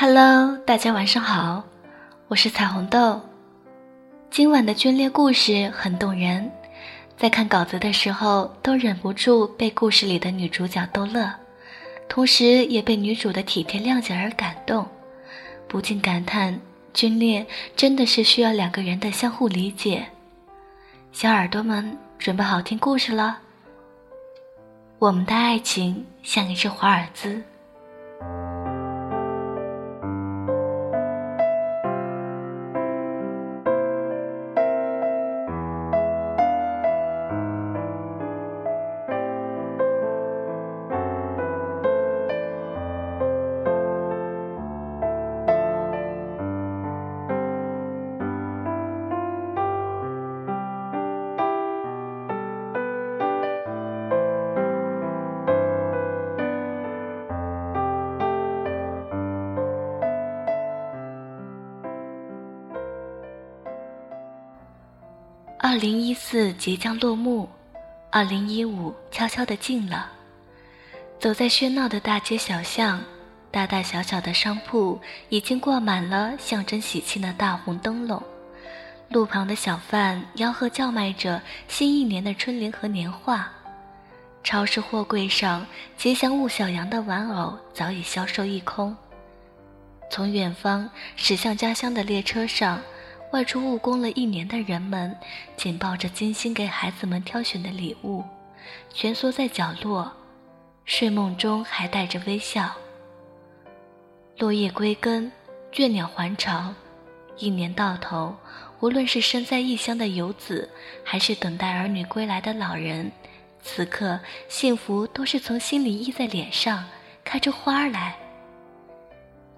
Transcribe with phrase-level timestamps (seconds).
[0.00, 1.64] Hello，大家晚上好，
[2.28, 3.20] 我是彩虹豆。
[4.30, 6.48] 今晚的军恋故事很动人，
[7.16, 11.28] 在看稿子的时候都忍不住被故事里的女主角逗乐，
[12.08, 14.86] 同时也被女主的体贴谅解而感动，
[15.66, 16.60] 不禁感叹：
[16.94, 17.44] 军恋
[17.74, 20.06] 真的是需要两个人的相互理解。
[21.10, 23.38] 小耳朵们，准备好听故事了？
[25.00, 27.42] 我们的爱情像一只华尔兹。
[65.70, 67.46] 二零一四即将落幕，
[68.10, 70.10] 二零一五悄悄地近了。
[71.20, 72.98] 走在喧闹的大街小巷，
[73.50, 78.22] 大大小小的商铺已经挂满了象征喜庆的大红灯笼。
[79.10, 83.52] 路旁的小贩吆喝叫卖着新一年的春联和年画。
[84.42, 85.66] 超市货柜上
[85.98, 88.96] 吉祥物小羊的玩偶早已销售一空。
[90.10, 92.80] 从远方驶向家乡的列车上。
[93.30, 95.14] 外出务工了一年的人们，
[95.54, 98.24] 紧抱着精心给孩子们挑选的礼物，
[98.94, 100.10] 蜷缩在角落，
[100.86, 102.72] 睡梦中还带着微笑。
[104.38, 105.30] 落叶归根，
[105.70, 106.72] 倦鸟还巢，
[107.36, 108.34] 一年到头，
[108.80, 110.70] 无论是身在异乡的游子，
[111.04, 113.12] 还是等待儿女归来的老人，
[113.62, 116.82] 此刻幸福都是从心里溢在脸上，
[117.24, 118.16] 开出花来。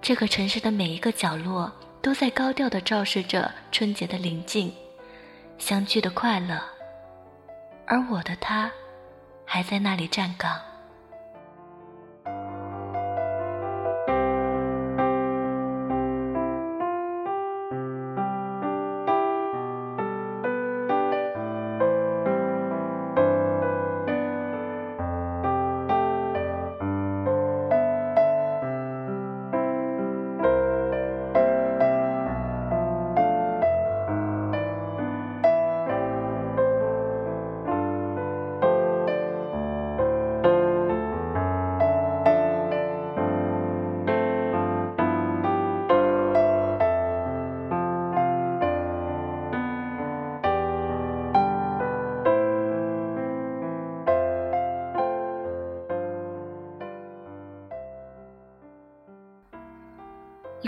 [0.03, 1.71] 这个城市的每一个角落。
[2.03, 4.72] 都在高调的昭示着春节的临近，
[5.59, 6.59] 相聚的快乐，
[7.87, 8.71] 而我的他，
[9.44, 10.70] 还在那里站岗。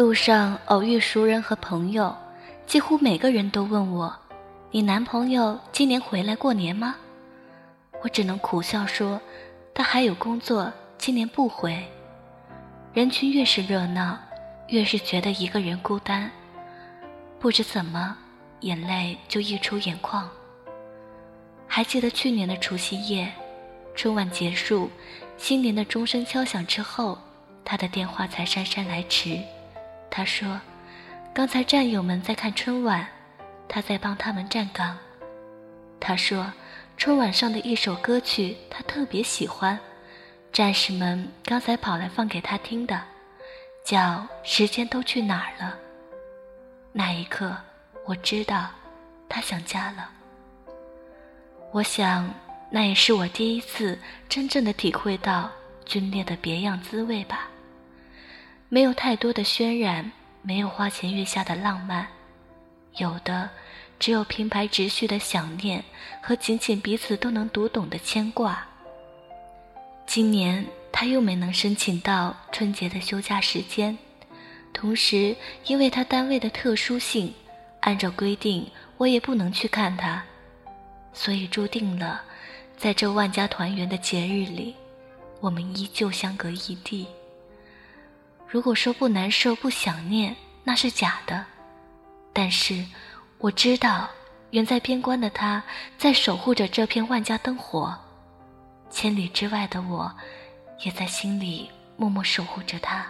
[0.02, 2.12] 路上偶遇熟人和朋友，
[2.66, 4.12] 几乎每个人都问我
[4.72, 6.96] ：“你男朋友今年回来过年吗？”
[8.02, 9.20] 我只能苦笑说
[9.72, 11.80] ：“他还有工作，今年不回。”
[12.92, 14.18] 人群越是热闹，
[14.66, 16.28] 越是觉得一个人孤单。
[17.38, 18.16] 不知怎么，
[18.62, 20.28] 眼泪就溢出眼眶。
[21.68, 23.32] 还记得去年的除夕夜，
[23.94, 24.90] 春晚结束，
[25.38, 27.16] 新年的钟声敲响之后，
[27.64, 29.38] 他的电话才姗姗来迟。
[30.14, 30.60] 他说
[31.32, 33.08] ：“刚才战友们在看春晚，
[33.66, 34.98] 他在帮他们站岗。”
[35.98, 36.52] 他说
[36.98, 39.78] ：“春晚上的一首歌曲他特别喜欢，
[40.52, 43.02] 战士们刚才跑来放给他听的，
[43.86, 43.98] 叫
[44.44, 45.78] 《时间都去哪儿了》。”
[46.92, 47.56] 那一刻，
[48.04, 48.68] 我知道
[49.30, 50.10] 他想家了。
[51.70, 52.28] 我想，
[52.68, 55.50] 那也是我第一次真正的体会到
[55.86, 57.48] 军恋的别样滋味吧。
[58.72, 60.10] 没有太多的渲染，
[60.40, 62.08] 没有花前月下的浪漫，
[62.96, 63.50] 有的
[63.98, 65.84] 只有平白直叙的想念
[66.22, 68.66] 和仅仅彼此都能读懂的牵挂。
[70.06, 73.98] 今年他又没能申请到春节的休假时间，
[74.72, 75.36] 同时
[75.66, 77.34] 因为他单位的特殊性，
[77.80, 78.66] 按照规定
[78.96, 80.24] 我也不能去看他，
[81.12, 82.22] 所以注定了，
[82.78, 84.74] 在这万家团圆的节日里，
[85.40, 87.06] 我们依旧相隔异地。
[88.52, 91.42] 如果说不难受、不想念，那是假的。
[92.34, 92.84] 但是，
[93.38, 94.06] 我知道，
[94.50, 95.62] 远在边关的他，
[95.96, 97.90] 在守护着这片万家灯火；
[98.90, 100.14] 千里之外的我，
[100.84, 103.06] 也在心里默默守护着他。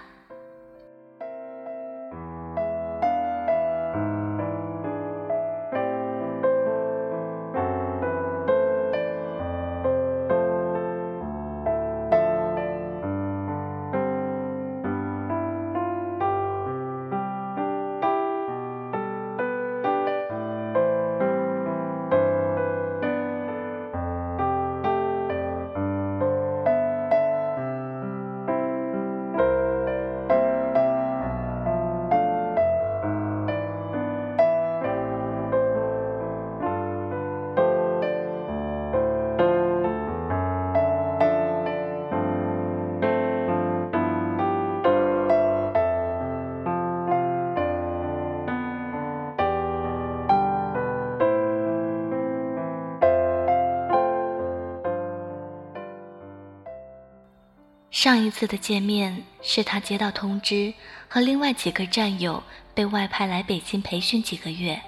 [58.02, 60.75] 上一次的见面是他接到通知，
[61.06, 62.43] 和另外几个战友
[62.75, 64.82] 被外派来北京培训几个月。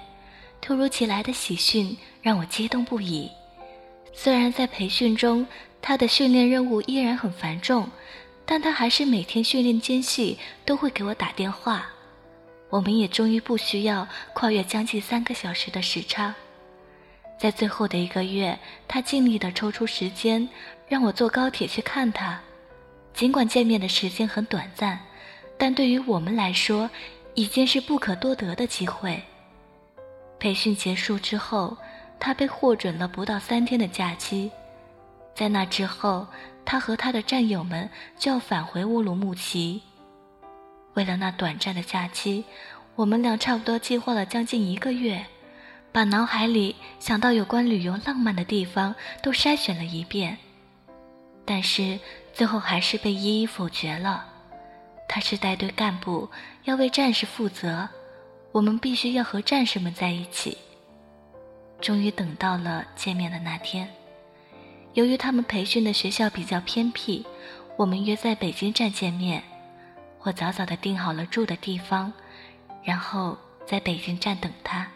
[0.59, 3.31] 突如其来的喜讯让我激动不已。
[4.11, 5.47] 虽然在培训中，
[5.81, 7.89] 他的训练任务依然很繁重，
[8.45, 11.87] 但他还是每天训练间隙都会给我打电话。
[12.69, 16.35] 我们也终于不需要跨越将近三个小时的时差。
[17.39, 18.59] 在最后的一个月，
[18.89, 20.49] 他尽力地抽出时间
[20.89, 22.41] 让我坐高铁去看他。
[23.15, 24.99] 尽管见面的时间很短暂，
[25.57, 26.89] 但对于我们来说，
[27.33, 29.23] 已经是不可多得的机会。
[30.37, 31.77] 培训结束之后，
[32.19, 34.51] 他被获准了不到三天的假期。
[35.33, 36.27] 在那之后，
[36.65, 39.81] 他和他的战友们就要返回乌鲁木齐。
[40.93, 42.43] 为了那短暂的假期，
[42.95, 45.25] 我们俩差不多计划了将近一个月，
[45.93, 50.37] 把脑海里想到有关旅游浪漫的地方都筛选了一遍。
[51.45, 51.99] 但是
[52.35, 54.25] 最后还是被一一否决了。
[55.07, 56.29] 他是带队干部，
[56.65, 57.87] 要为战士负责，
[58.51, 60.57] 我们必须要和战士们在一起。
[61.79, 63.87] 终于等到了见面的那天。
[64.93, 67.25] 由于他们培训的学校比较偏僻，
[67.77, 69.41] 我们约在北京站见面。
[70.21, 72.11] 我早早的订好了住的地方，
[72.83, 74.87] 然后在北京站等他。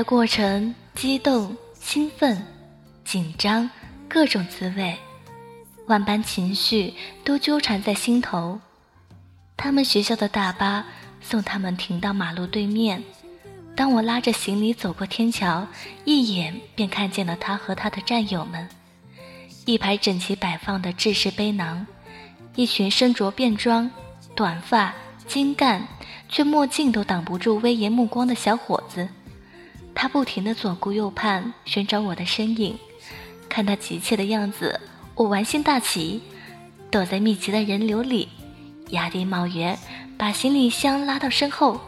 [0.00, 2.42] 的过程，激动、兴奋、
[3.04, 3.68] 紧张，
[4.08, 4.96] 各种滋味，
[5.88, 8.58] 万般情绪都纠缠在心头。
[9.58, 10.86] 他们学校的大巴
[11.20, 13.02] 送他们停到马路对面。
[13.76, 15.66] 当我拉着行李走过天桥，
[16.06, 18.66] 一眼便看见了他和他的战友们，
[19.66, 21.86] 一排整齐摆放的制式背囊，
[22.54, 23.90] 一群身着便装、
[24.34, 24.94] 短发、
[25.26, 25.86] 精干，
[26.30, 29.06] 却墨镜都挡不住威严目光的小伙子。
[29.94, 32.78] 他不停地左顾右盼，寻找我的身影。
[33.48, 34.80] 看他急切的样子，
[35.14, 36.22] 我玩心大起，
[36.90, 38.28] 躲在密集的人流里，
[38.90, 39.76] 压低帽檐，
[40.16, 41.80] 把行李箱拉到身后，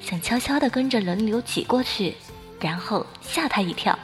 [0.00, 2.14] 想悄悄地跟着人流挤过去，
[2.60, 3.98] 然后吓他一跳。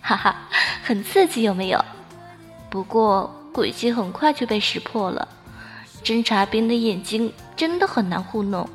[0.00, 0.36] 哈哈，
[0.82, 1.84] 很刺激，有没有？
[2.68, 5.26] 不过诡计很快就被识破了。
[6.04, 8.68] 侦察兵的眼睛真的很难糊弄。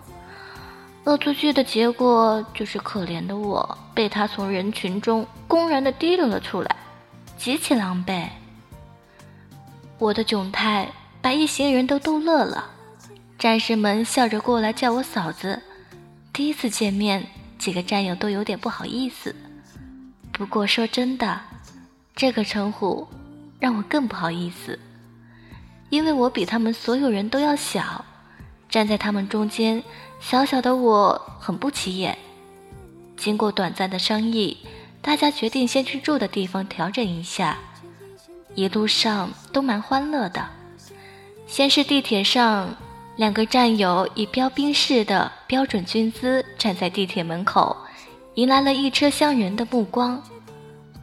[1.06, 6.76] 恶作剧的结果就是可怜的我被他从人群中公然的提溜了出来，
[7.38, 8.28] 极其狼狈。
[9.98, 10.88] 我的窘态
[11.20, 12.70] 把一行人都逗乐了，
[13.40, 15.60] 战士们笑着过来叫我嫂子。
[16.32, 17.26] 第一次见面，
[17.58, 19.36] 几个战友都有点不好意思。
[20.32, 21.42] 不过说真的，
[22.16, 23.08] 这个称呼
[23.60, 24.78] 让我更不好意思，
[25.90, 28.06] 因为我比他们所有人都要小，
[28.70, 29.84] 站在他们中间。
[30.22, 32.18] 小小的我很不起眼。
[33.18, 34.58] 经过短暂的商议，
[35.02, 37.58] 大家决定先去住的地方调整一下。
[38.56, 40.48] 一路上都蛮欢乐的。
[41.48, 42.76] 先是地铁上，
[43.18, 47.76] 两个战友以标兵式的标准军姿站在地铁门口，
[48.36, 50.22] 迎来了一车厢人的目光。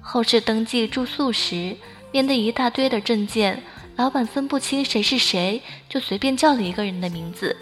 [0.01, 1.77] 后是登记住宿时，
[2.13, 3.63] 面对一大堆的证件，
[3.97, 7.55] 老板分不清谁是谁，就随便叫了一个人的名字。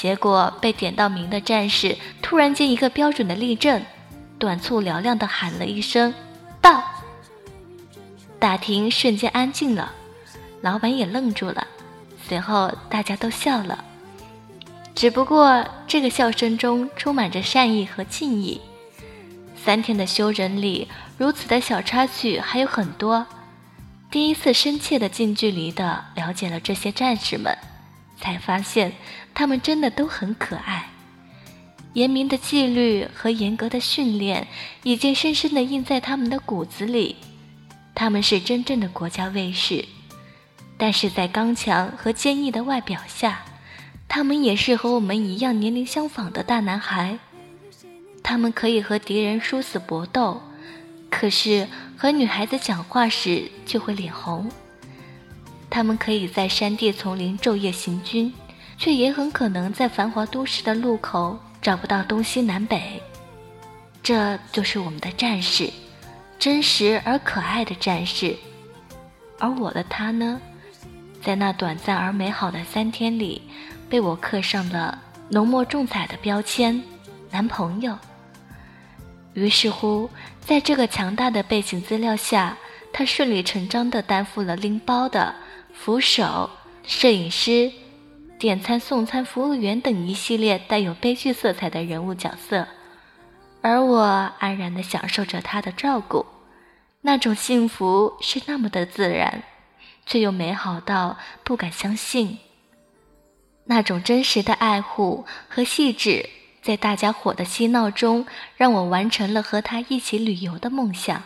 [0.00, 3.82] 结果被点到名的战士突然间一个标准的立正，
[4.38, 6.14] 短促嘹亮的喊了一声
[6.62, 6.84] “到”，
[8.38, 9.90] 大厅瞬间安静了，
[10.60, 11.66] 老板也愣住了，
[12.28, 13.84] 随后大家都笑了，
[14.94, 18.60] 只不过这个笑声中充满着善意和敬意。
[19.56, 20.86] 三天的休整里，
[21.16, 23.26] 如此的小插曲还有很多，
[24.12, 27.58] 第一次深切的近距离的了解了这些战士们。
[28.20, 28.94] 才发现，
[29.38, 30.90] 他们真的都很可爱。
[31.92, 34.48] 严明的纪律和严格的训练，
[34.82, 37.14] 已经深深地印在他们的骨子里。
[37.94, 39.84] 他们是真正的国家卫士。
[40.76, 43.44] 但是在刚强和坚毅的外表下，
[44.08, 47.20] 他们也是和我们一样年龄相仿的大男孩。
[48.24, 50.42] 他们可以和敌人殊死搏斗，
[51.08, 54.50] 可是和女孩子讲话时就会脸红。
[55.70, 58.32] 他们可以在山地丛林昼夜行军，
[58.78, 63.02] 却也很可能在繁华都市的路口找不到东西南北。
[64.02, 65.68] 这就是我们的战士，
[66.38, 68.36] 真实而可爱的战士。
[69.38, 70.40] 而我的他呢？
[71.20, 73.42] 在那短暂而美好的三天里，
[73.90, 74.96] 被我刻上了
[75.28, 76.80] 浓墨重彩的标签——
[77.30, 77.98] 男朋友。
[79.34, 80.08] 于是乎，
[80.40, 82.56] 在这个强大的背景资料下，
[82.92, 85.34] 他顺理成章地担负了拎包的、
[85.74, 86.48] 扶手、
[86.86, 87.70] 摄影师、
[88.38, 92.68] 点餐送餐服务员等一系列带有悲剧色彩的人物角色，
[93.62, 94.00] 而我
[94.38, 96.24] 安然地享受着他的照顾，
[97.00, 99.42] 那种幸福是那么的自然。
[100.06, 102.38] 却又美好到不敢相信，
[103.66, 106.30] 那种真实的爱护和细致，
[106.62, 108.24] 在大家伙的嬉闹中，
[108.56, 111.24] 让我完成了和他一起旅游的梦想。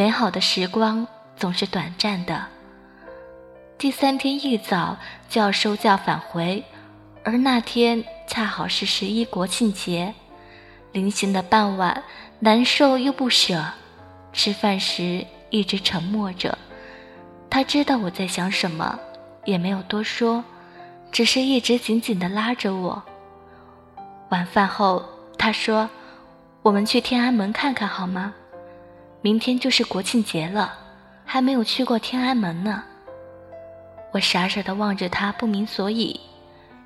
[0.00, 2.46] 美好的时光总是短暂的。
[3.76, 4.96] 第三天一早
[5.28, 6.64] 就要收假返回，
[7.22, 10.14] 而那天恰好是十一国庆节。
[10.92, 12.02] 临行的傍晚，
[12.38, 13.62] 难受又不舍。
[14.32, 16.56] 吃饭时一直沉默着。
[17.50, 18.98] 他知道我在想什么，
[19.44, 20.42] 也没有多说，
[21.12, 23.02] 只是一直紧紧地拉着我。
[24.30, 25.04] 晚饭后，
[25.36, 25.90] 他说
[26.64, 28.32] ：“我们去天安门看看好吗？”
[29.22, 30.72] 明天就是国庆节了，
[31.26, 32.82] 还没有去过天安门呢。
[34.12, 36.18] 我傻傻地望着他，不明所以。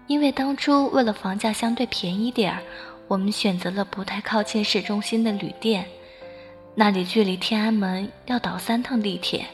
[0.07, 2.63] 因为当初为了房价相对便宜点儿，
[3.09, 5.87] 我们选择了不太靠近市中心的旅店，
[6.75, 9.47] 那里距离天安门要倒三趟地铁。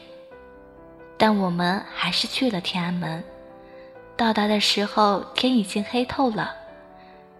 [1.17, 3.23] 但我们还是去了天安门。
[4.17, 6.53] 到达的时候，天已经黑透了。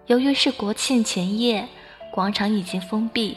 [0.05, 1.67] 由于是国庆前夜，
[2.12, 3.36] 广场已经封闭。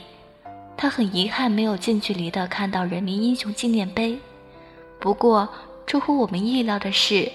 [0.77, 4.19] 他很遗憾没有近距离的看到人民英雄纪念碑。
[4.99, 5.49] 不过，
[5.87, 7.31] 出乎我们意料的是，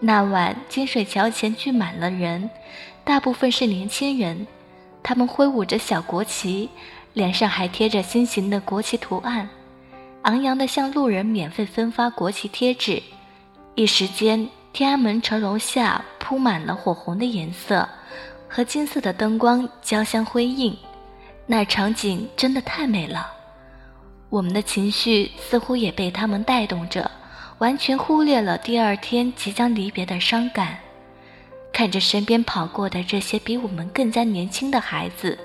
[0.00, 2.50] 那晚金水桥前聚满了人，
[3.02, 4.46] 大部分是年轻人，
[5.02, 6.68] 他们挥舞着小国旗，
[7.14, 9.48] 脸上还贴着心形的国旗图案，
[10.22, 13.02] 昂扬的向路人免费分发国旗贴纸。
[13.74, 17.88] 一时间，天安门城楼下铺满了火红的颜色，
[18.48, 20.76] 和金色的灯光交相辉映。
[21.46, 23.30] 那场景真的太美了，
[24.30, 27.10] 我们的情绪似乎也被他们带动着，
[27.58, 30.78] 完全忽略了第二天即将离别的伤感。
[31.70, 35.38] 看着身边跑过的这些比我们更加年轻的孩子，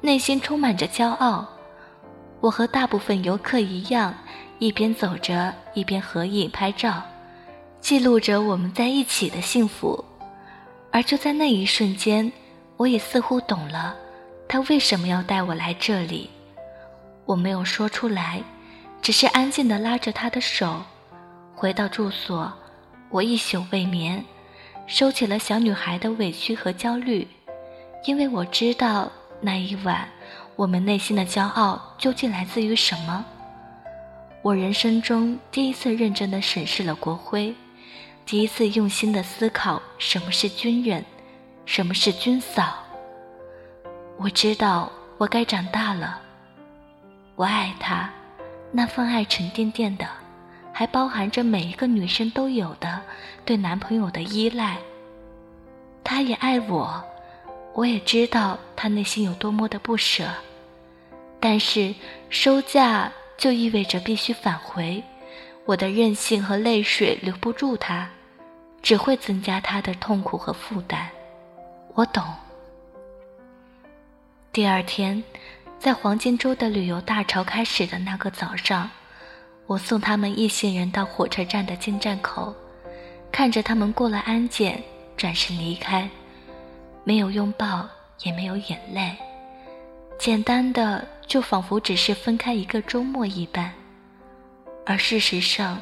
[0.00, 1.46] 内心充满着骄傲。
[2.40, 4.14] 我和大部分游客一样，
[4.58, 7.02] 一边走着一边合影拍照，
[7.80, 10.02] 记录着我们在一起的幸福。
[10.90, 12.32] 而就在那一瞬间，
[12.78, 13.94] 我也似乎懂了。
[14.48, 16.30] 他为什么要带我来这里？
[17.24, 18.42] 我没有说出来，
[19.02, 20.82] 只是安静地拉着他的手。
[21.54, 22.52] 回到住所，
[23.08, 24.24] 我一宿未眠，
[24.86, 27.26] 收起了小女孩的委屈和焦虑，
[28.04, 29.10] 因为我知道
[29.40, 30.08] 那一晚，
[30.54, 33.24] 我们内心的骄傲究竟来自于什么。
[34.42, 37.52] 我人生中第一次认真地审视了国徽，
[38.24, 41.04] 第一次用心地思考什么是军人，
[41.64, 42.85] 什么是军嫂。
[44.18, 46.20] 我知道我该长大了。
[47.34, 48.10] 我爱他，
[48.72, 50.06] 那份爱沉甸甸的，
[50.72, 53.00] 还包含着每一个女生都有的
[53.44, 54.78] 对男朋友的依赖。
[56.02, 57.04] 他也爱我，
[57.74, 60.24] 我也知道他内心有多么的不舍，
[61.38, 61.94] 但是
[62.30, 65.02] 收假就意味着必须返回，
[65.66, 68.08] 我的任性和泪水留不住他，
[68.80, 71.06] 只会增加他的痛苦和负担。
[71.94, 72.24] 我懂。
[74.56, 75.22] 第二天，
[75.78, 78.90] 在黄金周的旅游大潮开始的那个早上，
[79.66, 82.56] 我送他们一行人到火车站的进站口，
[83.30, 84.82] 看着他们过了安检，
[85.14, 86.08] 转身离开。
[87.04, 87.86] 没有拥抱，
[88.22, 89.14] 也没有眼泪，
[90.18, 93.70] 简单的就仿佛只是分开一个周末一般。
[94.86, 95.78] 而事实上，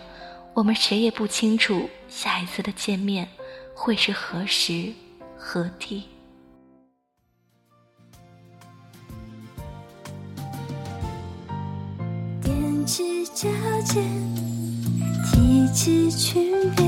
[0.53, 3.29] 我们谁也不清楚下一次的见面
[3.73, 4.93] 会是何时
[5.39, 6.09] 何地。
[12.87, 13.49] 起脚
[13.83, 14.05] 尖
[15.25, 16.87] 提起裙边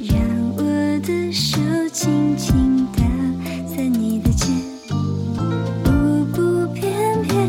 [0.00, 0.18] 让
[0.56, 0.62] 我
[1.02, 1.58] 的手
[1.92, 3.02] 轻轻搭
[3.66, 4.50] 在你的肩
[5.84, 7.46] 舞步翩翩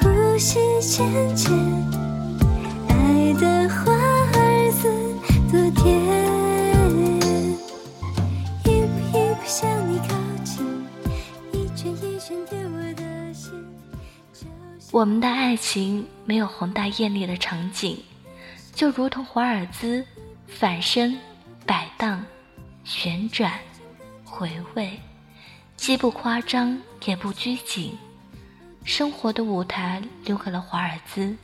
[0.00, 1.79] 呼吸浅浅
[14.92, 17.96] 我们的爱情没有宏大艳丽的场景，
[18.74, 20.04] 就如同华尔兹，
[20.48, 21.16] 反身、
[21.64, 22.24] 摆荡、
[22.82, 23.52] 旋转、
[24.24, 24.98] 回味，
[25.76, 27.96] 既不夸张也不拘谨。
[28.82, 31.36] 生活的舞台留给了华尔兹，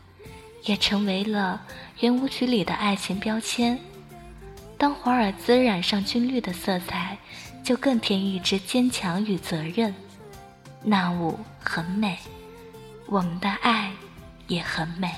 [0.65, 1.63] 也成为了
[2.01, 3.79] 圆舞曲里的爱情标签。
[4.77, 7.17] 当华尔兹染上军绿的色彩，
[7.63, 9.95] 就更添一支坚强与责任。
[10.83, 12.19] 那舞很美。
[13.09, 13.93] 我们的爱
[14.49, 15.11] 也很美。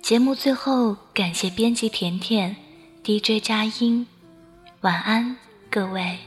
[0.00, 2.54] 节目最后，感谢编辑甜甜
[3.02, 4.06] ，DJ 佳音，
[4.82, 5.36] 晚安，
[5.68, 6.18] 各位。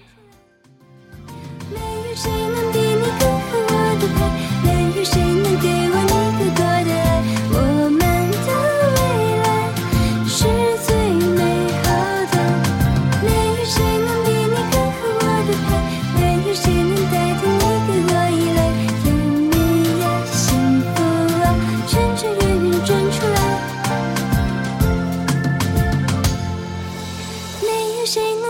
[1.72, 4.20] 没有谁能比你更合我的拍，
[4.66, 5.87] 没有谁能给。
[28.08, 28.47] 谁能？